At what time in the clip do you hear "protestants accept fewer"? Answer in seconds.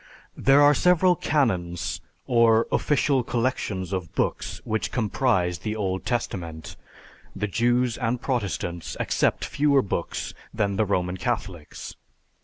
8.19-9.83